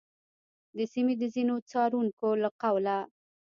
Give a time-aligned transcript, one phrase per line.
[0.77, 2.97] د سیمې د ځینو څارونکو له قوله،